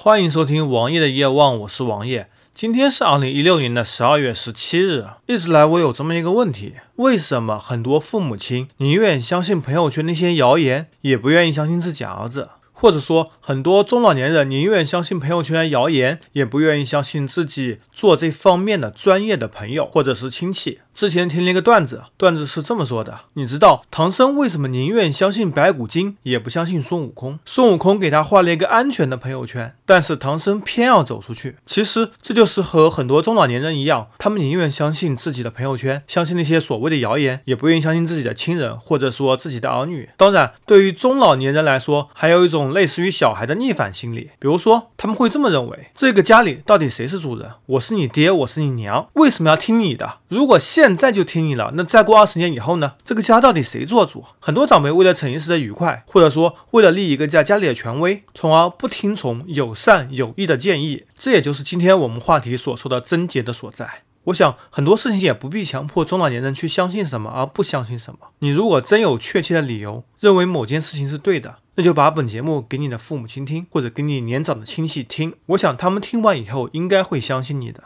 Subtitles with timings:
[0.00, 2.28] 欢迎收听王爷的夜望，我是王爷。
[2.54, 5.04] 今天是二零一六年的十二月十七日。
[5.26, 12.48] 一直来我有这么一个问题：为什么很多父母亲宁愿相信朋友圈那些谣言，也不愿意相信自己儿子？
[12.80, 20.78] 或者说，很多中老年人宁愿相信朋友圈谣言，也不愿意相信自己做这方面的专业的朋友或者是亲戚？
[20.94, 27.38] 之前听了一个段子，段子是这么说的：你知道唐僧为什么宁愿相信白骨精，也不相信孙悟空？
[27.44, 31.56] 孙悟空给他画了一个安全的朋友圈，但是唐僧偏要走出去。
[31.64, 40.08] 其实这就是和很多中老年人一样，他们宁愿相信自己的朋友圈，相信那些所谓的谣言，也不愿意相信自己的亲人或者说自己的儿女。
[40.16, 47.50] 当然，对于中老年人来说，还有一种类似于小孩的逆反心理，比如说他们会这么认为：这个家里到底谁是主人？
[47.66, 50.18] 我是你爹，我是你娘，为什么要听你的？
[50.28, 52.94] 如果现在就听你了，那再过二十年以后呢？
[53.04, 54.24] 这个家到底谁做主？
[54.40, 61.04] 很多长辈为了逞一时的愉快，或者说为了立一个在家里的权威，从而不听从友善有益的建议。
[61.18, 64.02] 这也就是今天我们话题所说的症结的所在。
[64.24, 68.18] 我想很多事情也不必强迫中老年人去相信什么而不相信什么。
[68.40, 75.36] 你如果真有确切的理由认为某件事情是对的，那就把本节目给你的父母亲听或者给你年长的亲戚听。
[75.46, 77.84] 我想他们听完以后应该会相信你的。